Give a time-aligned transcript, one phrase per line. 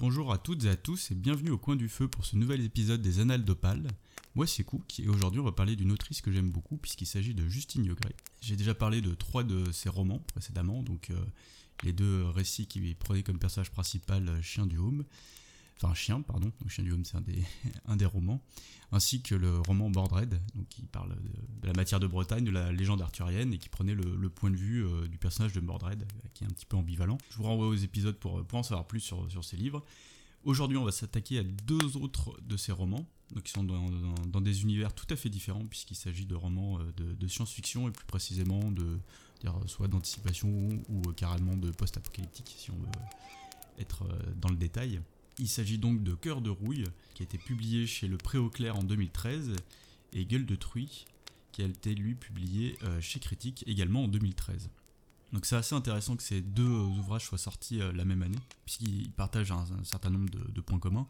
[0.00, 2.60] Bonjour à toutes et à tous et bienvenue au coin du feu pour ce nouvel
[2.60, 3.88] épisode des Annales d'Opale.
[4.36, 7.34] Moi c'est Cook et aujourd'hui on va parler d'une autrice que j'aime beaucoup puisqu'il s'agit
[7.34, 8.14] de Justine Yogret.
[8.40, 11.16] J'ai déjà parlé de trois de ses romans précédemment, donc euh,
[11.82, 15.04] les deux récits qui prenaient comme personnage principal euh, Chien du Home,
[15.80, 17.42] enfin Chien pardon, donc Chien du Home c'est un des,
[17.86, 18.42] un des romans,
[18.92, 21.14] ainsi que le roman Bordred, donc qui parle
[21.62, 24.56] de, la matière de Bretagne, de la légende arthurienne et qui prenait le, point de
[24.56, 27.18] vue euh, du personnage de Mordred, qui est un petit peu ambivalent.
[27.30, 29.84] Je vous renvoie aux épisodes pour, pour en savoir plus sur, sur ces livres.
[30.44, 34.62] Aujourd'hui, on va s'attaquer à deux autres de ces romans, donc qui sont dans, des
[34.62, 38.70] univers tout à fait différents, puisqu'il s'agit de romans euh, de, science-fiction et plus précisément
[38.70, 38.98] de
[39.66, 40.48] soit d'anticipation
[40.88, 42.88] ou, carrément de post-apocalyptique, si on veut
[43.78, 45.00] être euh, dans le détail.
[45.38, 46.84] Il s'agit donc de Cœur de rouille,
[47.14, 49.54] qui a été publié chez le Préau-Clair en 2013,
[50.12, 51.06] et Gueule de truie,
[51.52, 54.70] qui a été lui publié euh, chez Critique également en 2013.
[55.32, 59.10] Donc c'est assez intéressant que ces deux ouvrages soient sortis euh, la même année, puisqu'ils
[59.10, 61.06] partagent un, certain nombre de, points communs,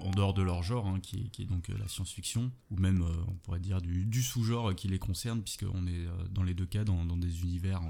[0.00, 3.34] en dehors de leur genre, hein, qui, est, donc euh, la science-fiction, ou même on
[3.34, 7.42] pourrait dire du, sous-genre qui les concerne, puisqu'on est dans les deux cas dans des
[7.42, 7.82] univers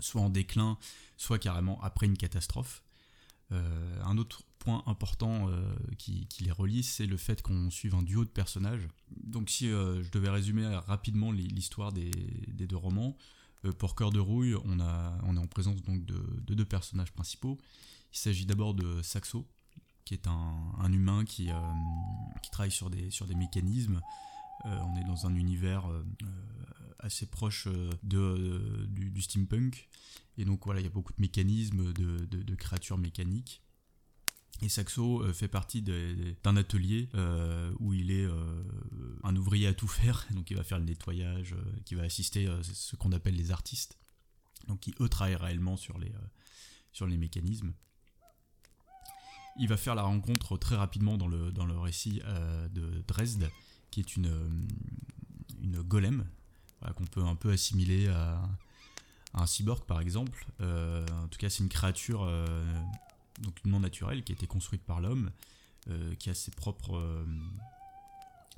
[0.00, 0.78] soit en déclin,
[1.16, 2.82] soit carrément après une catastrophe.
[3.52, 8.02] Euh, un autre point important euh, qui, les relie, c'est le fait qu'on suive un
[8.02, 8.86] duo de personnages.
[9.10, 12.10] Donc si euh, je devais résumer rapidement l'histoire des,
[12.48, 13.16] deux romans,
[13.78, 17.58] pour Cœur de Rouille, on, est en présence donc de, deux personnages principaux.
[18.12, 19.46] Il s'agit d'abord de Saxo,
[20.04, 21.50] qui est un, humain qui,
[22.52, 24.00] travaille sur des mécanismes.
[24.64, 25.88] On est dans un univers
[26.98, 27.68] assez proche
[28.02, 29.88] de, du, steampunk.
[30.36, 33.62] Et donc voilà, il y a beaucoup de mécanismes, de, créatures mécaniques.
[34.60, 38.64] Et Saxo euh, fait partie d'un atelier euh, où il est euh,
[39.22, 42.96] un ouvrier à tout faire, donc il va faire le nettoyage, qui va assister ce
[42.96, 43.98] qu'on appelle les artistes,
[44.66, 46.12] donc qui eux travaillent réellement sur les,
[46.92, 47.72] sur les mécanismes.
[49.60, 52.20] Il va faire la rencontre très rapidement dans le, dans le récit
[52.72, 53.50] de Dresde,
[53.90, 54.32] qui est une,
[55.62, 56.24] une golem,
[56.96, 58.40] qu'on peut un peu assimiler à,
[59.34, 60.46] un cyborg par exemple.
[60.60, 62.46] Euh, en tout cas, c'est une créature euh,
[63.40, 65.30] donc non naturelle qui a été construite par l'homme,
[65.90, 67.00] euh, qui a ses propres,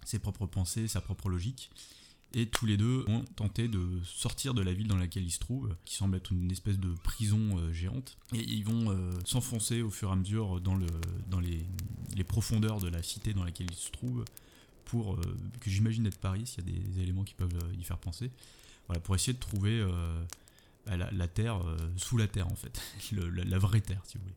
[0.04, 1.70] ses propres pensées, sa propre logique.
[2.32, 5.40] Et tous les deux ont tenté de sortir de la ville dans laquelle ils se
[5.40, 8.19] trouvent, qui semble être une espèce de prison géante.
[8.32, 10.86] Et ils vont s'enfoncer au fur et à mesure dans, le,
[11.26, 11.66] dans les,
[12.14, 14.24] les, profondeurs de la cité dans laquelle ils se trouvent,
[14.90, 15.18] pour
[15.60, 18.30] que j'imagine être Paris, s'il y a des, éléments qui peuvent y faire penser.
[18.86, 19.84] Voilà, pour essayer de trouver
[20.86, 22.80] la, terre euh, sous la terre en fait,
[23.12, 24.36] la, vraie terre si vous voulez.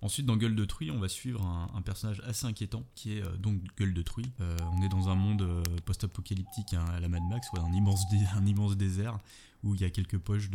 [0.00, 3.36] Ensuite, dans Gueule de Truie, on va suivre un, personnage assez inquiétant qui est euh,
[3.36, 4.30] donc Gueule de Truie.
[4.40, 5.44] Euh, on est dans un monde
[5.84, 8.04] post-apocalyptique hein, à la Mad Max, un, immense
[8.36, 9.18] un immense désert
[9.64, 10.50] où il y a quelques poches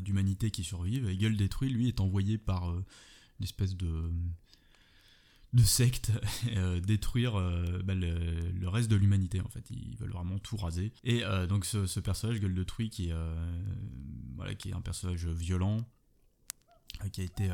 [0.00, 1.06] d'humanité qui survivent.
[1.06, 4.10] Et Gueule de Truie, lui, est envoyé par une espèce de
[5.52, 6.12] de secte
[6.56, 9.70] euh, détruire euh, bah, le, reste de l'humanité en fait.
[9.70, 10.92] Ils veulent vraiment tout raser.
[11.04, 13.14] Et euh, donc ce, personnage gueule de truie qui est
[14.36, 15.86] voilà qui est un personnage violent
[17.12, 17.50] qui a été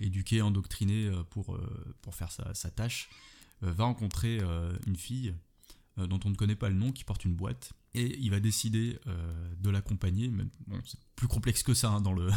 [0.00, 1.58] éduqué endoctriné pour
[2.02, 3.08] pour faire sa, tâche
[3.60, 4.40] va rencontrer
[4.86, 5.34] une fille
[5.96, 7.72] dont on ne connaît pas le nom qui porte une boîte.
[7.94, 8.98] Et il va décider
[9.58, 10.48] de l'accompagner bon
[10.84, 12.28] c'est plus complexe que ça hein, dans le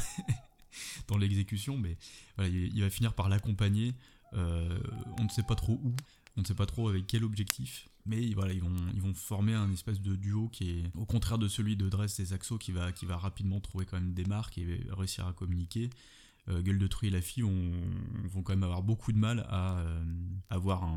[1.08, 1.98] dans l'exécution mais
[2.40, 3.94] il, va finir par l'accompagner
[4.34, 4.80] euh,
[5.20, 5.96] on ne sait pas trop où,
[6.36, 9.54] on ne sait pas trop avec quel objectif, mais voilà, ils vont, ils vont former
[9.54, 12.72] un espèce de duo qui est au contraire de celui de Dress et Saxo qui
[12.72, 15.90] va, qui va rapidement trouver quand même des marques et réussir à communiquer.
[16.50, 19.80] Euh, Gueule de Truie et la fille vont, quand même avoir beaucoup de mal à
[19.80, 20.04] euh,
[20.50, 20.88] avoir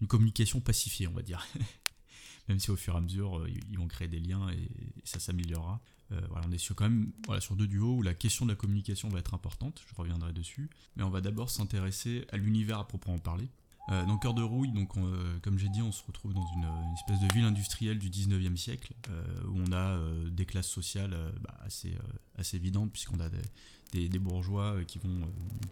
[0.00, 1.46] une communication pacifiée, on va dire.
[2.48, 4.68] même si au fur et à mesure, ils vont créer des liens et,
[5.04, 5.80] ça s'améliorera.
[6.10, 9.08] voilà, on est sur, quand même sur deux duos où la question de la communication
[9.08, 10.68] va être importante, je reviendrai dessus.
[10.96, 13.48] Mais on va d'abord s'intéresser à l'univers à proprement parler.
[13.88, 16.66] Euh, dans Cœur de Rouille, donc, euh, comme j'ai dit, on se retrouve dans une,
[16.94, 19.98] espèce de ville industrielle du 19e siècle, euh, où on a
[20.30, 21.96] des classes sociales bah, assez,
[22.54, 23.28] évidentes, puisqu'on a
[23.92, 25.20] des, bourgeois qui vont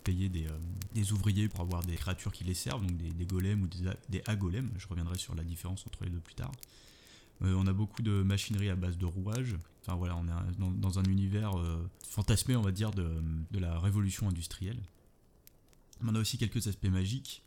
[0.05, 3.91] payer des, ouvriers pour avoir des créatures qui les servent, donc des, golems ou des,
[4.09, 4.71] des agolems.
[4.79, 6.53] Je reviendrai sur la différence entre les deux plus tard.
[7.41, 9.57] on a beaucoup de machinerie à base de rouages.
[9.83, 11.53] Enfin voilà, on est dans, un univers
[12.09, 13.11] fantasmé, on va dire, de,
[13.51, 14.81] de la révolution industrielle.
[16.07, 17.43] On a aussi quelques aspects magiques,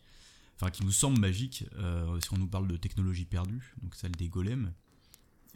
[0.57, 4.11] enfin qui nous semblent magiques, euh, si on nous parle de technologie perdue, donc celle
[4.11, 4.73] des golems.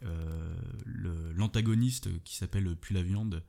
[0.03, 0.56] Euh,
[1.36, 3.44] l'antagoniste qui s'appelle Puis la viande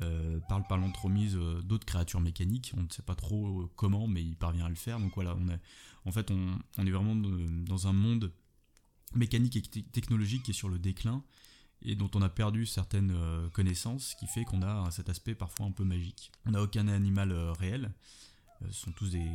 [0.00, 2.72] euh, parle par l'entremise d'autres créatures mécaniques.
[2.76, 4.98] On ne sait pas trop comment, mais il parvient à le faire.
[4.98, 5.60] Donc voilà, on est,
[6.04, 8.32] en fait, on, on est vraiment dans un monde
[9.14, 11.22] mécanique et technologique qui est sur le déclin.
[11.82, 13.14] et dont on a perdu certaines
[13.52, 16.30] connaissances, ce qui fait qu'on a cet aspect parfois un peu magique.
[16.44, 17.90] On n'a aucun animal réel,
[18.68, 19.26] ce sont tous des,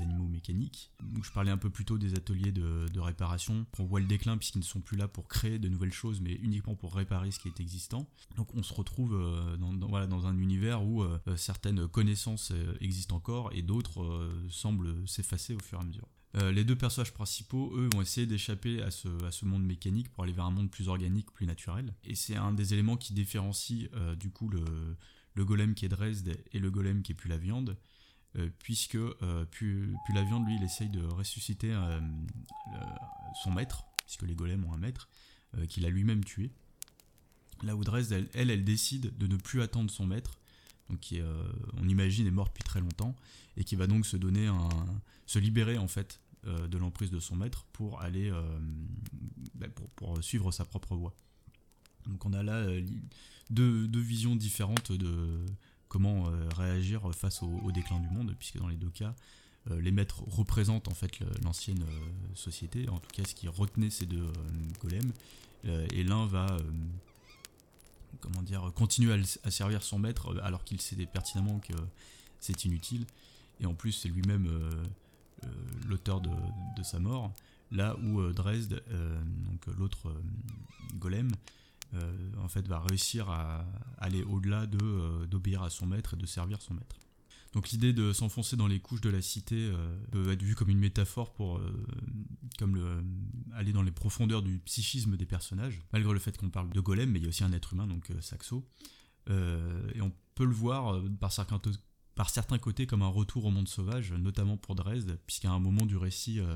[0.00, 0.90] animaux mécaniques.
[1.02, 3.66] Donc je parlais un peu plus tôt des ateliers de, réparation.
[3.78, 6.32] On voit le déclin puisqu'ils ne sont plus là pour créer de nouvelles choses, mais
[6.34, 8.08] uniquement pour réparer ce qui est existant.
[8.36, 9.12] Donc on se retrouve
[9.58, 11.04] dans, voilà, dans un univers où
[11.36, 16.08] certaines connaissances existent encore et d'autres semblent s'effacer au fur et à mesure.
[16.36, 20.32] Euh, les deux personnages principaux, eux, vont essayer d'échapper à ce, monde mécanique pour aller
[20.32, 21.94] vers un monde plus organique, plus naturel.
[22.04, 24.64] Et c'est un des éléments qui différencie euh, du coup le,
[25.34, 27.74] le, golem qui est Dresde et le golem qui est plus la viande, euh,
[28.58, 28.98] puisque
[29.50, 31.76] plus, la viande, lui, il essaye de ressusciter
[33.42, 35.08] son maître, puisque les golems ont un maître,
[35.68, 36.50] qu'il a lui-même tué.
[37.62, 40.38] Là où Dresde, elle, elle, décide de ne plus attendre son maître,
[40.88, 41.20] donc qui
[41.76, 43.16] on imagine est mort depuis très longtemps,
[43.56, 44.68] et qui va donc se donner un,
[45.26, 48.42] se libérer en fait euh, de l'emprise de son maître pour aller euh,
[49.54, 51.14] bah, pour, suivre sa propre voie.
[52.06, 52.82] Donc on a là euh,
[53.50, 55.44] deux, visions différentes de
[55.90, 56.24] comment
[56.56, 59.14] réagir face au, déclin du monde, puisque dans les deux cas,
[59.68, 61.84] les maîtres représentent en fait l'ancienne
[62.34, 64.26] société, en tout cas ce qui retenait ces deux
[64.80, 65.12] golems,
[65.64, 66.56] et l'un va
[68.20, 71.74] comment continuer à, servir son maître alors qu'il sait pertinemment que
[72.38, 73.04] c'est inutile,
[73.60, 74.48] et en plus c'est lui-même
[75.44, 75.48] euh,
[75.88, 77.32] l'auteur de, sa mort,
[77.70, 80.12] là où euh, Dresde, euh, donc l'autre
[80.94, 81.30] golem,
[82.38, 83.66] en fait va réussir à
[83.98, 86.96] aller au-delà de d'obéir à son maître et de servir son maître.
[87.52, 89.72] Donc l'idée de s'enfoncer dans les couches de la cité
[90.12, 91.60] peut être vue comme une métaphore pour
[92.58, 93.02] comme le,
[93.54, 97.10] aller dans les profondeurs du psychisme des personnages, malgré le fait qu'on parle de golem,
[97.10, 98.64] mais il y a aussi un être humain, donc Saxo.
[99.28, 101.60] et on peut le voir par certains,
[102.20, 105.86] par certains côtés comme un retour au monde sauvage, notamment pour Dresde, puisqu'à un moment
[105.86, 106.54] du récit, euh,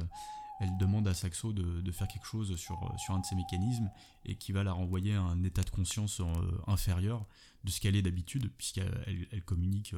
[0.61, 3.91] elle demande à Saxo de, faire quelque chose sur, euh, un de ses mécanismes
[4.25, 6.25] et qui va la renvoyer à un état de conscience euh,
[6.67, 7.27] inférieur
[7.65, 9.95] de ce qu'elle est d'habitude, puisqu'elle elle communique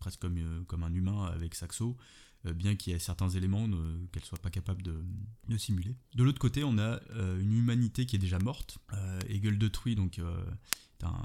[0.00, 1.96] presque comme, comme un humain avec Saxo,
[2.44, 3.68] bien qu'il y ait certains éléments
[4.10, 5.94] qu'elle soit pas capable de, simuler.
[6.16, 7.00] De l'autre côté, on a
[7.38, 8.78] une humanité qui est déjà morte,
[9.28, 10.20] et Gueule de donc
[11.04, 11.22] un,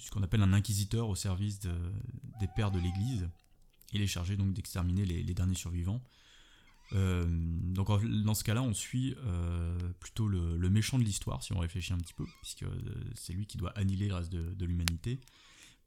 [0.00, 3.28] ce qu'on appelle un inquisiteur au service des pères de l'Église.
[3.92, 6.02] Il est chargé donc d'exterminer les, derniers survivants.
[6.92, 7.88] Euh, donc
[8.22, 11.98] dans ce cas-là, on suit euh, plutôt le, méchant de l'histoire, si on réfléchit un
[11.98, 15.20] petit peu, puisque euh, c'est lui qui doit annihiler le reste de, l'humanité.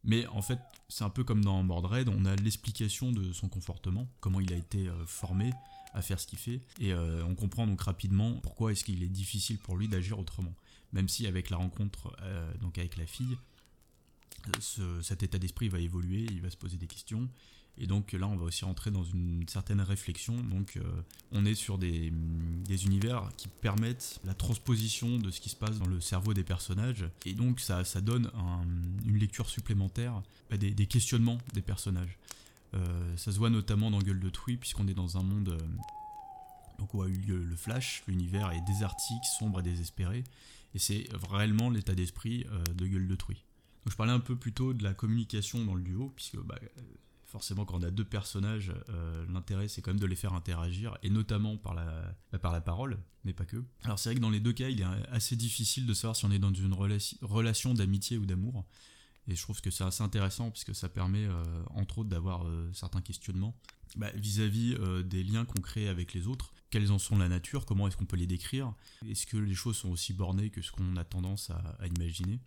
[0.04, 4.07] Mais en fait, c'est un peu comme dans Mordred, on a l'explication de son comportement,
[4.22, 5.51] comment il a été formé
[5.94, 9.57] à faire ce qu'il fait, et on comprend donc rapidement pourquoi est-ce qu'il est difficile
[9.57, 10.56] pour lui d'agir autrement.
[10.94, 12.16] Même si avec la rencontre
[12.62, 13.38] donc avec la fille,
[15.02, 17.28] cet état d'esprit va évoluer, il va se poser des questions.
[17.80, 20.36] Et donc là, on va aussi rentrer dans une certaine réflexion.
[20.36, 20.84] Donc euh,
[21.31, 22.12] on est sur des,
[22.86, 27.06] univers qui permettent la transposition de ce qui se passe dans le cerveau des personnages.
[27.26, 28.30] Et donc ça, donne
[29.06, 32.18] une lecture supplémentaire bah, des, questionnements des personnages.
[32.74, 35.58] Euh, ça se voit notamment dans Gueule de Truy, puisqu'on est dans un monde euh,
[36.78, 38.04] donc où a eu lieu le Flash.
[38.08, 40.24] L'univers est désertique, sombre et désespéré.
[40.76, 42.46] Et c'est réellement l'état d'esprit
[42.76, 43.44] de Gueule de Truy
[43.90, 46.60] je parlais un peu plus tôt de la communication dans le duo, puisque bah,
[47.30, 50.98] forcément quand on a deux personnages, euh, l'intérêt c'est quand même de les faire interagir,
[51.04, 53.64] et notamment par la, bah, par la parole, mais pas que.
[53.84, 56.26] Alors c'est vrai que dans les deux cas, il est assez difficile de savoir si
[56.26, 58.66] on est dans une relation d'amitié ou d'amour,
[59.28, 62.69] et je trouve que c'est assez intéressant, puisque ça permet euh, entre autres d'avoir euh,
[62.74, 63.56] certains questionnements
[63.95, 66.54] bah, vis-à-vis des liens qu'on crée avec les autres.
[66.69, 67.66] Quelles en sont la nature?
[67.66, 68.74] Comment est-ce qu'on peut les décrire?
[69.07, 72.40] Est-ce que les choses sont aussi bornées que ce qu'on a tendance à imaginer?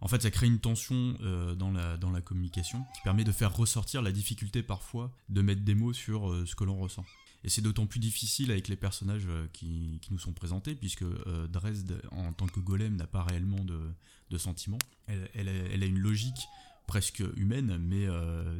[0.00, 3.32] En fait, ça crée une tension euh, dans, la, dans la communication qui permet de
[3.32, 7.04] faire ressortir la difficulté parfois de mettre des mots sur euh, ce que l'on ressent.
[7.44, 11.04] Et c'est d'autant plus difficile avec les personnages euh, qui, nous sont présentés, puisque
[11.48, 14.78] Dresde, en tant que golem, n'a pas réellement de, sentiments.
[15.06, 16.46] Elle, a, une logique
[16.86, 18.06] presque humaine, mais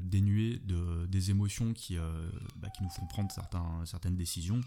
[0.02, 1.96] dénuée de, des émotions qui,
[2.56, 3.30] bah, qui nous font prendre
[3.84, 4.60] certaines décisions,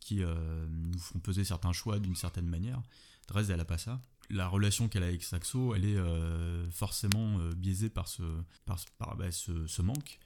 [0.00, 2.82] qui nous font peser certains choix d'une certaine manière.
[3.28, 4.00] Dresde, elle n'a pas ça
[4.32, 8.22] la relation qu'elle a avec Saxo, elle est euh, forcément euh, biaisée par, ce,
[8.64, 10.18] par, bah, ce, manque.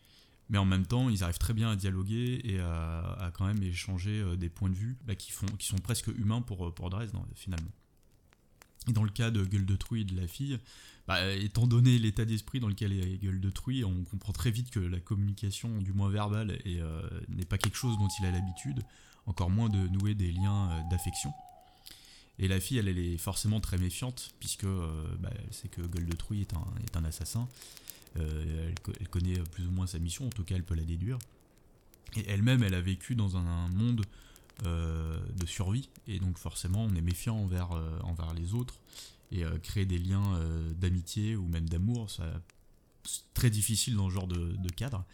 [0.48, 4.20] Mais en même temps, ils arrivent très bien à dialoguer et à, quand même échanger
[4.20, 7.72] euh, des points de vue bah, qui, sont presque humains pour, pour Dresde, finalement.
[8.88, 10.60] Et dans le cas de Gueule de Truy et de la fille,
[11.08, 14.70] bah, étant donné l'état d'esprit dans lequel est Gueule de Truy, on comprend très vite
[14.70, 16.56] que la communication, du moins verbale,
[17.28, 18.84] n'est pas quelque chose dont il a l'habitude,
[19.26, 21.32] encore moins de nouer des liens d'affection.
[22.38, 26.07] Et la fille, elle, est forcément très méfiante, puisque euh, bah, elle sait que Gueule
[26.07, 27.49] de Truy est un, est un assassin.
[28.19, 31.19] Euh, elle, connaît plus ou moins sa mission, en tout cas, elle peut la déduire.
[32.16, 34.05] Et elle-même, elle a vécu dans un, monde
[34.64, 37.71] euh, de survie, et donc forcément, on est méfiant envers,
[38.05, 38.75] envers les autres.
[39.33, 40.38] et créer des liens
[40.78, 42.11] d'amitié ou même d'amour.
[42.11, 42.23] C'est
[43.35, 45.05] très difficile dans ce genre de, cadre.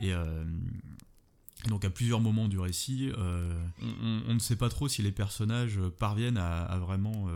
[0.00, 0.12] Et,
[1.66, 6.38] donc à plusieurs moments du récit, on, ne sait pas trop si les personnages parviennent
[6.38, 7.28] à, vraiment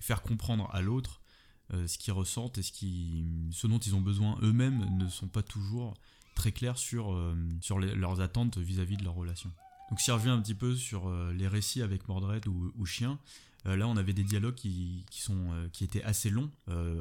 [0.00, 1.20] faire comprendre à l'autre
[1.70, 5.94] ce qu'ils ressentent et ce, dont ils ont besoin eux-mêmes ne sont pas toujours
[6.34, 9.50] très clairs sur leurs attentes vis-à-vis de leur relation.
[9.90, 13.18] Donc si on revient un petit peu sur euh, les récits avec Mordred ou, Chien,
[13.66, 16.50] euh, là on avait des dialogues qui, euh, qui étaient assez longs,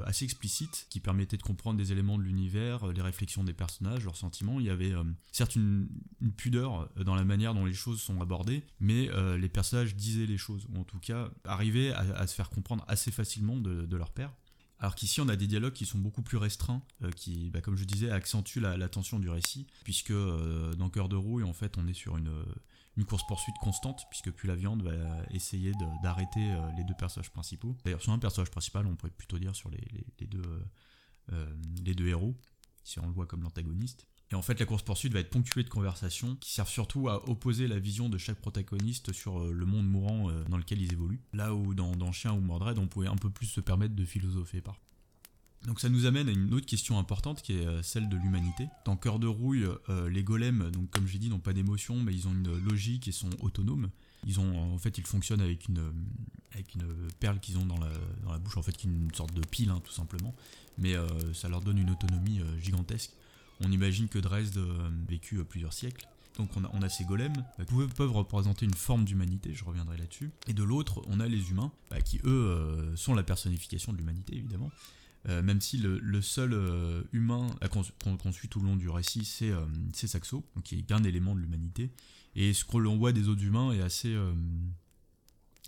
[0.05, 4.17] assez explicites, qui permettaient de comprendre des éléments de l'univers, les réflexions des personnages, leurs
[4.17, 4.59] sentiments.
[4.59, 4.93] Il y avait
[5.31, 5.87] certes une,
[6.35, 10.65] pudeur dans la manière dont les choses sont abordées, mais les personnages disaient les choses,
[10.73, 14.31] ou en tout cas arrivaient à, se faire comprendre assez facilement de leur père.
[14.79, 17.75] Alors qu'ici, on a des dialogues qui sont beaucoup plus restreints, euh, qui, bah, comme
[17.75, 21.77] je disais, accentuent la, tension du récit, puisque euh, dans Cœur de Rouille, en fait,
[21.77, 22.31] on est sur une,
[23.05, 24.91] course-poursuite constante, puisque puis la viande va
[25.31, 25.71] essayer
[26.03, 27.77] d'arrêter euh, les deux personnages principaux.
[27.85, 30.65] D'ailleurs, sur un personnage principal, on pourrait plutôt dire sur les, deux,
[31.85, 32.35] les deux héros,
[32.83, 34.08] si on le voit comme l'antagoniste.
[34.31, 37.67] Et en fait, la course-poursuite va être ponctuée de conversations qui servent surtout à opposer
[37.67, 41.21] la vision de chaque protagoniste sur euh, le monde mourant euh, dans lequel ils évoluent.
[41.33, 44.61] Là où dans, Chien ou Mordred, on pouvait un peu plus se permettre de philosopher
[44.61, 44.79] par.
[45.65, 48.67] Donc ça nous amène à une autre question importante qui est euh, celle de l'humanité.
[48.85, 49.67] Dans Cœur de Rouille,
[50.09, 53.11] les golems, donc comme j'ai dit, n'ont pas d'émotion, mais ils ont une logique et
[53.11, 53.89] sont autonomes.
[54.27, 55.91] Ils ont, en fait, ils fonctionnent avec une,
[57.19, 57.89] perle qu'ils ont dans la,
[58.23, 60.35] dans la, bouche, en fait, qui est une sorte de pile, hein, tout simplement.
[60.77, 60.95] Mais
[61.33, 63.11] ça leur donne une autonomie gigantesque.
[63.61, 66.07] On imagine que Dresde a euh, vécu euh, plusieurs siècles.
[66.37, 70.31] Donc on a, ces golems euh, qui peuvent représenter une forme d'humanité, je reviendrai là-dessus.
[70.47, 74.37] Et de l'autre, on a les humains, bah, qui eux sont la personnification de l'humanité
[74.37, 74.71] évidemment.
[75.25, 76.53] même si le, seul
[77.11, 77.49] humain
[78.13, 81.91] qu'on suit tout le long du récit, c'est Saxo, qui est un élément de l'humanité.
[82.37, 84.15] Et ce que voit des autres humains est assez...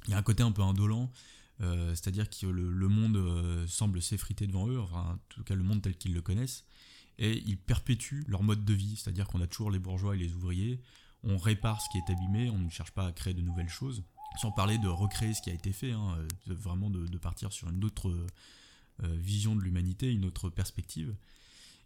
[0.08, 1.12] Il y a un côté un peu indolent,
[1.60, 5.98] c'est-à-dire que le monde semble s'effriter devant eux, enfin en tout cas le monde tel
[5.98, 6.64] qu'ils le connaissent
[7.22, 10.34] et ils perpétuent leur mode de vie, c'est-à-dire qu'on a toujours les bourgeois et les
[10.34, 10.82] ouvriers,
[11.24, 14.04] on répare ce qui est abîmé, on ne cherche pas à créer de nouvelles choses,
[14.42, 17.86] sans parler de recréer ce qui a été fait, hein, vraiment de, partir sur une
[17.86, 21.16] autre euh, vision de l'humanité, une autre perspective.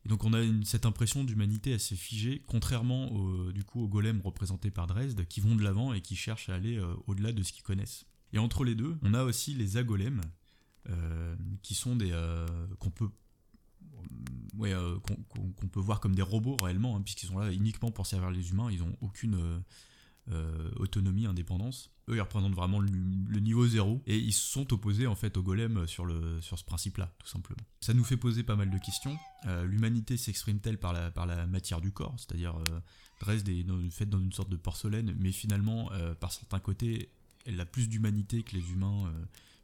[0.06, 4.22] Et donc on a cette impression d'humanité assez figée, contrairement au, du coup aux golems
[4.22, 7.44] représentés par Dresde, qui vont de l'avant et qui cherchent à aller euh, au-delà de
[7.44, 8.06] ce qu'ils connaissent.
[8.32, 10.22] Et entre les deux, on a aussi les agolems,
[10.90, 12.14] euh, qui sont des
[12.80, 13.10] qu'on peut
[14.58, 18.06] ouais, euh, qu'on peut voir comme des robots réellement, hein, puisqu'ils sont là uniquement pour
[18.06, 19.60] servir les humains, ils n'ont aucune euh,
[20.32, 21.92] euh, autonomie, indépendance.
[22.10, 25.88] Eux, ils représentent vraiment le, niveau zéro, et ils sont opposés en fait aux golems
[25.88, 27.62] sur, le, sur ce principe-là, tout simplement.
[27.82, 29.18] Ça nous fait poser pas mal de questions.
[29.64, 32.56] L'humanité s'exprime-t-elle par la, par la matière du corps, c'est-à-dire
[33.20, 37.10] Dresde est faite dans une sorte de porcelaine, mais finalement, par certains côtés,
[37.46, 39.12] elle a plus d'humanité que les humains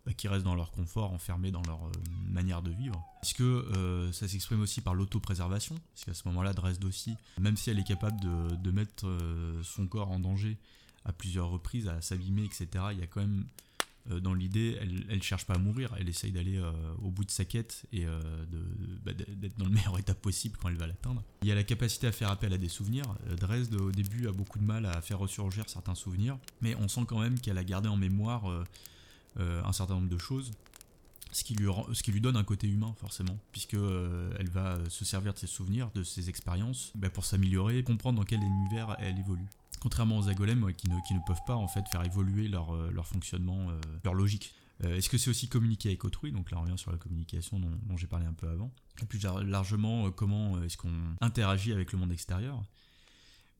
[0.05, 1.91] bah, qui restent dans leur confort, enfermés dans leur euh,
[2.27, 2.99] manière de vivre.
[3.21, 7.55] Est-ce que euh, ça s'exprime aussi par l'autopréservation Parce qu'à ce moment-là, Dresde aussi, même
[7.55, 10.57] si elle est capable de, mettre euh, son corps en danger
[11.05, 13.45] à plusieurs reprises, à s'abîmer, etc., il y a quand même
[14.09, 16.59] dans l'idée, elle ne cherche pas à mourir, elle essaye d'aller
[17.03, 18.03] au bout de sa quête et
[19.03, 21.23] bah, d'être dans le meilleur état possible quand elle va l'atteindre.
[21.43, 23.05] Il y a la capacité à faire appel à des souvenirs.
[23.39, 27.01] Dresde, au début, a beaucoup de mal à faire ressurgir certains souvenirs, mais on sent
[27.07, 28.65] quand même qu'elle a gardé en mémoire
[29.37, 30.51] un certain nombre de choses,
[31.31, 34.77] ce qui lui, ce qui lui donne un côté humain forcément, puisque euh, elle va
[34.89, 38.95] se servir de ses souvenirs, de ses expériences, bah, pour s'améliorer, comprendre dans quel univers
[38.99, 39.47] elle évolue.
[39.79, 42.91] Contrairement aux agolems qui, ne, qui, ne, peuvent pas en fait faire évoluer leur, euh,
[42.91, 43.67] leur fonctionnement,
[44.03, 44.53] leur logique.
[44.83, 46.31] Est-ce que c'est aussi communiquer avec autrui?
[46.31, 48.71] Donc là on revient sur la communication dont, dont j'ai parlé un peu avant.
[48.99, 52.63] Et plus largement, comment est-ce qu'on interagit avec le monde extérieur?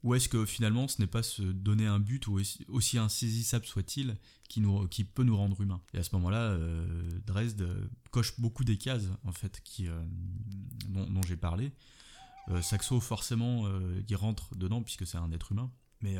[0.04, 4.18] Ou est-ce que finalement ce n'est pas se donner un but aussi, insaisissable soit-il
[4.50, 5.82] qui, qui peut nous rendre humains?
[5.94, 7.68] Et à ce moment-là, euh, Dresde
[8.10, 10.04] coche beaucoup des cases en fait euh,
[10.90, 11.72] dont, j'ai parlé.
[12.50, 13.66] Euh, Saxo forcément
[14.08, 16.18] il rentre dedans puisque c'est un être humain, mais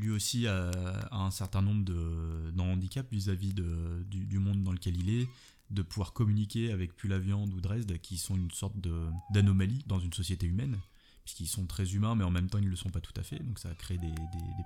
[0.00, 0.70] lui aussi a,
[1.12, 5.28] un certain nombre de, handicaps vis-à-vis du, du, monde dans lequel il est,
[5.70, 8.74] de pouvoir communiquer avec Pulaviande ou Dresde qui sont une sorte
[9.30, 10.78] d'anomalie dans une société humaine
[11.24, 13.22] puisqu'ils sont très humains, mais en même temps ils ne le sont pas tout à
[13.22, 14.12] fait, donc ça a créé des,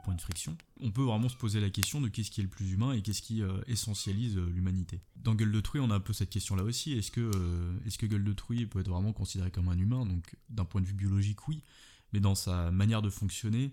[0.04, 0.56] points de friction.
[0.80, 3.02] On peut vraiment se poser la question de qu'est-ce qui est le plus humain et
[3.02, 5.00] qu'est-ce qui euh, essentialise euh, l'humanité.
[5.16, 6.92] Dans Gueule de Truie, on a un peu cette question-là aussi.
[6.92, 10.06] Est-ce que, euh, est-ce que Gueule de Truie peut être vraiment considéré comme un humain?
[10.06, 11.62] Donc d'un point de vue biologique, oui,
[12.12, 13.72] mais dans sa manière de fonctionner,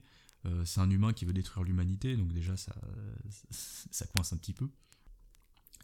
[0.66, 2.75] c'est un humain qui veut détruire l'humanité, donc déjà ça,
[3.50, 4.70] ça coince un petit peu.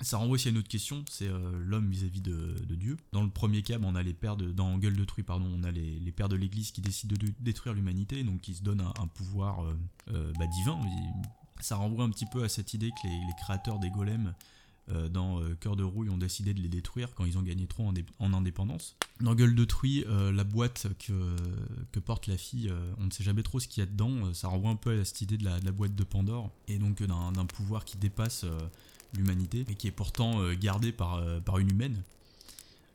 [0.01, 2.97] Ça renvoie aussi à une autre question, c'est euh, l'homme vis-à-vis de, Dieu.
[3.11, 5.63] Dans le premier cas, on a les pères de, dans Gueule de Truie, pardon, on
[5.63, 9.07] a les, pères de l'Église qui décident de, détruire l'humanité, donc qui se donnent un,
[9.07, 9.73] pouvoir euh,
[10.13, 10.79] euh, bah, divin.
[11.59, 14.33] Ça renvoie un petit peu à cette idée que les, créateurs des golems
[15.11, 17.87] dans Cœur de Rouille ont décidé de les détruire quand ils ont gagné trop
[18.17, 18.95] en, indépendance.
[19.19, 21.35] Dans Gueule de Truie, la boîte que,
[21.91, 24.33] que, porte la fille, on ne sait jamais trop ce qu'il y a dedans.
[24.33, 27.45] ça renvoie un peu à cette idée de la, boîte de Pandore et donc d'un
[27.45, 28.45] pouvoir qui dépasse
[29.15, 32.01] l'humanité et qui est pourtant gardé par, par une humaine.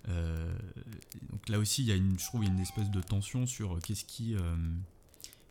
[0.06, 3.00] donc là aussi, il y a une, je trouve, il y a une espèce de
[3.00, 4.36] tension sur qu'est-ce qui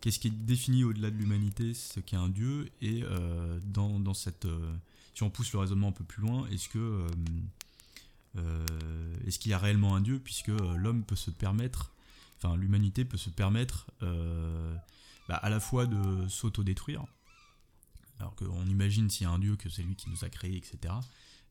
[0.04, 4.44] qu'est-ce qui est défini au-delà de l'humanité, ce qu'est un dieu, et euh, dans, cette...
[4.44, 4.74] Euh,
[5.14, 7.08] si on pousse le raisonnement un peu plus loin, est-ce que...
[8.36, 8.66] Euh,
[9.26, 11.94] est-ce qu'il y a réellement un dieu, puisque l'homme peut se permettre,
[12.38, 17.06] enfin l'humanité peut se permettre bah, à la fois de s'autodétruire,
[18.20, 20.58] alors qu'on imagine s'il y a un dieu que c'est lui qui nous a créés,
[20.58, 20.94] etc.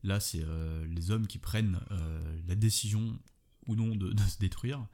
[0.02, 0.44] Là, c'est
[0.88, 1.80] les hommes qui prennent
[2.48, 3.18] la décision
[3.66, 4.86] ou non de se détruire,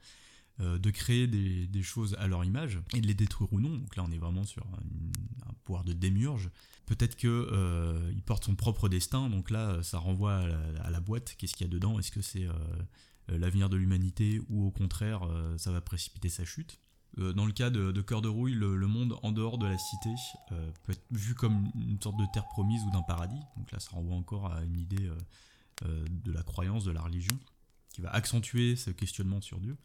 [0.61, 3.77] euh, de créer des, choses à leur image et de les détruire ou non.
[3.77, 6.49] Donc là, on est vraiment sur un, pouvoir de démiurge.
[6.85, 9.29] Peut-être qu'il euh, porte son propre destin.
[9.29, 10.45] Donc là, ça renvoie
[10.83, 11.35] à la, boîte.
[11.37, 11.97] Qu'est-ce qu'il y a dedans?
[11.97, 12.53] Est-ce que c'est euh,
[13.29, 15.21] l'avenir de l'humanité ou au contraire,
[15.57, 16.79] ça va précipiter sa chute?
[17.17, 20.09] Dans le cas de, Cœur de Rouille, le, monde en dehors de la cité
[20.49, 23.41] peut être vu comme une sorte de terre promise ou d'un paradis.
[23.57, 25.09] Donc là, ça renvoie encore à une idée
[25.81, 27.37] de la croyance, de la religion,
[27.91, 29.77] qui va accentuer ce questionnement sur Dieu.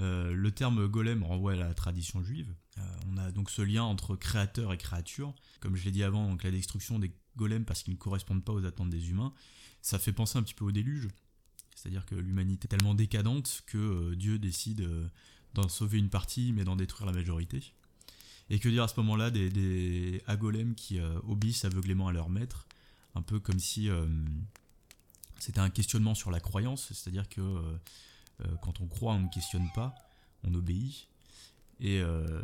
[0.00, 2.54] Euh, le terme golem renvoie à la tradition juive.
[2.78, 5.34] Euh, on a donc ce lien entre créateur et créature.
[5.60, 8.52] Comme je l'ai dit avant, donc la destruction des golems parce qu'ils ne correspondent pas
[8.52, 9.32] aux attentes des humains,
[9.80, 11.08] ça fait penser un petit peu au déluge.
[11.74, 14.86] C'est-à-dire que l'humanité est tellement décadente que euh, Dieu décide
[15.54, 17.72] d'en sauver une partie mais d'en détruire la majorité.
[18.50, 20.22] Et que dire à ce moment-là des, des
[20.76, 22.66] qui obéissent aveuglément à leur maître,
[23.14, 23.88] un peu comme si
[25.38, 27.40] c'était un questionnement sur la croyance, c'est-à-dire que
[28.44, 29.94] euh, quand on croit, on ne questionne pas,
[30.44, 31.08] on obéit.
[31.80, 32.42] Et, euh,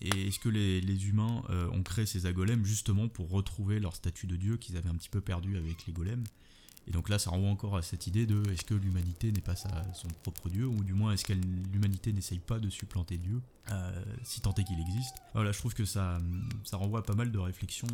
[0.00, 4.36] est-ce que les, humains euh, ont créé ces agolems justement pour retrouver leur statut de
[4.36, 6.24] dieu qu'ils avaient un petit peu perdu avec les golems?
[6.88, 9.56] Et donc là, ça renvoie encore à cette idée de est-ce que l'humanité n'est pas
[9.56, 13.40] son propre dieu, ou du moins est-ce que l'humanité n'essaye pas de supplanter Dieu,
[14.22, 16.18] si tant est qu'il existe Voilà, je trouve que ça,
[16.62, 17.88] ça renvoie à pas mal de réflexions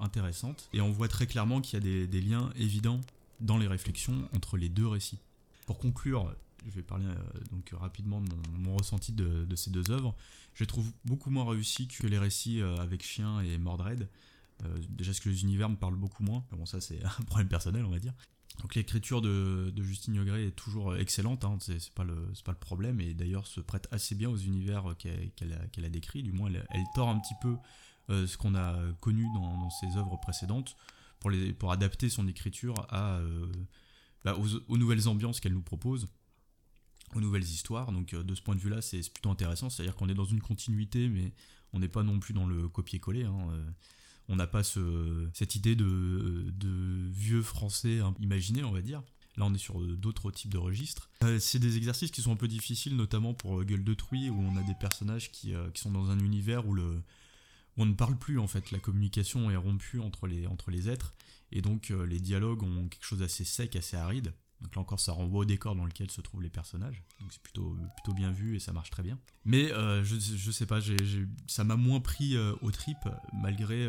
[0.00, 3.02] intéressantes, et on voit très clairement qu'il y a des liens évidents
[3.40, 5.18] dans les réflexions entre les deux récits.
[5.66, 6.34] Pour conclure,
[6.66, 7.14] je vais parler euh,
[7.50, 10.14] donc rapidement de mon, ressenti de, ces deux œuvres.
[10.54, 14.08] Je les trouve beaucoup moins réussis que les récits euh, avec Chien et Mordred.
[14.64, 16.44] Euh, déjà, parce que les univers me parlent beaucoup moins.
[16.52, 18.14] Bon, ça, c'est un problème personnel, on va dire.
[18.60, 23.46] Donc, l'écriture de, Justine Yogret est toujours excellente, hein, c'est pas, le, problème, et d'ailleurs
[23.46, 25.52] se prête assez bien aux univers qu'elle
[25.84, 26.22] a, décrits.
[26.22, 27.56] Du moins, elle, tord un petit peu
[28.08, 30.74] ce qu'on a connu dans, ses œuvres précédentes
[31.20, 32.74] pour, adapter son écriture
[34.24, 34.36] bah,
[34.68, 36.08] aux, nouvelles ambiances qu'elle nous propose,
[37.14, 37.92] aux nouvelles histoires.
[37.92, 39.70] Donc euh, de ce point de vue-là, c'est plutôt intéressant.
[39.70, 41.32] C'est-à-dire qu'on est dans une continuité, mais
[41.72, 43.24] on n'est pas non plus dans le copier-coller.
[43.24, 43.48] Hein.
[44.28, 46.52] Euh, on n'a pas ce, cette idée de,
[47.10, 49.02] vieux français imaginé, on va dire.
[49.36, 51.10] Là, on est sur euh, d'autres types de registres.
[51.38, 54.56] c'est des exercices qui sont un peu difficiles, notamment pour Gueule de Truie, où on
[54.56, 56.76] a des personnages qui, qui sont dans un univers où,
[57.76, 58.72] on ne parle plus, en fait.
[58.72, 61.14] La communication est rompue entre les, entre les êtres.
[61.52, 64.32] Et donc euh, les dialogues ont quelque chose d'assez sec, assez aride.
[64.60, 67.02] Donc là encore, ça renvoie au décor dans lequel se trouvent les personnages.
[67.20, 69.18] Donc c'est plutôt, plutôt bien vu et ça marche très bien.
[69.44, 70.80] Mais euh, je, je sais pas,
[71.46, 72.98] ça m'a moins pris euh, au trip
[73.32, 73.88] malgré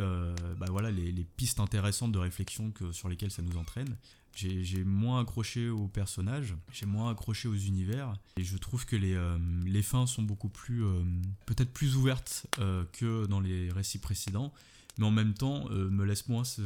[0.58, 3.98] bah voilà, les, pistes intéressantes de réflexion que, sur lesquelles ça nous entraîne.
[4.36, 8.14] J'ai moins accroché aux personnages, j'ai moins accroché aux univers.
[8.38, 9.20] Et je trouve que les,
[9.66, 10.84] les fins sont beaucoup plus,
[11.46, 12.48] peut-être plus ouvertes
[12.94, 14.54] que dans les récits précédents
[15.00, 16.62] mais en même temps euh, me laisse moins ce,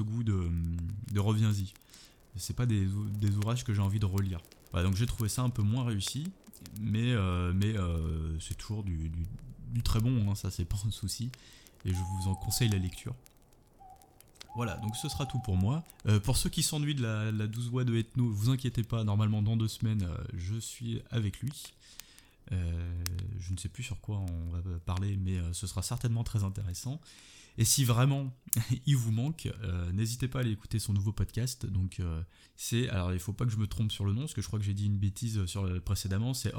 [0.00, 1.72] goût de reviens-y.
[2.36, 2.86] C'est pas des,
[3.36, 4.40] ouvrages que j'ai envie de relire.
[4.72, 6.30] donc j'ai trouvé ça un peu moins réussi,
[6.80, 9.10] mais, euh, euh, c'est toujours du,
[9.84, 11.30] très bon, hein, ça c'est pas un souci,
[11.84, 13.14] et je vous en conseille la lecture.
[14.56, 15.84] Voilà, donc ce sera tout pour moi.
[16.24, 19.42] pour ceux qui s'ennuient de la, la 12 voix de Ethno, vous inquiétez pas, normalement
[19.42, 21.52] dans deux semaines, je suis avec lui.
[22.52, 23.04] Euh,
[23.38, 26.44] je ne sais plus sur quoi on va parler, mais euh, ce sera certainement très
[26.44, 27.00] intéressant.
[27.58, 28.32] Et si vraiment
[28.86, 31.66] il vous manque, euh, n'hésitez pas à aller écouter son nouveau podcast.
[31.66, 32.00] Donc
[32.56, 34.46] c'est, alors il faut pas que je me trompe sur le nom, parce que je
[34.46, 36.34] crois que j'ai dit une bêtise sur précédemment.
[36.34, 36.52] C'est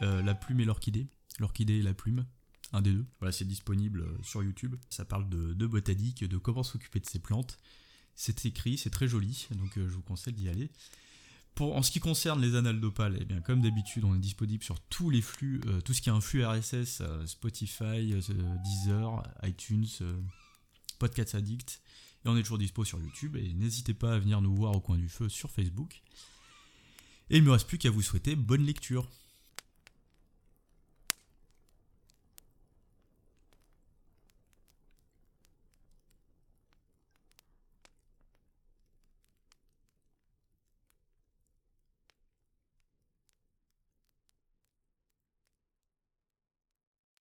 [0.00, 1.06] la plume et l'orchidée,
[1.38, 2.26] l'orchidée et la plume,
[2.72, 3.06] un des deux.
[3.20, 4.76] Voilà, c'est disponible sur YouTube.
[4.90, 7.58] Ça parle de, de botanique, de comment s'occuper de ses plantes.
[8.14, 10.72] C'est écrit, c'est très joli, donc je vous conseille d'y aller
[11.60, 14.80] en ce qui concerne les annales d'Opal, eh bien, comme d'habitude, on est disponible sur
[14.80, 18.20] tous les flux, euh, tout ce qui est un flux RSS, euh, Spotify, euh,
[18.64, 19.86] Deezer, iTunes,
[20.98, 21.80] Podcast Addict,
[22.24, 23.36] et on est toujours dispo sur YouTube.
[23.36, 26.02] Et n'hésitez pas à venir nous voir au coin du feu sur Facebook.
[27.30, 29.08] Et il ne me reste plus qu'à vous souhaiter bonne lecture.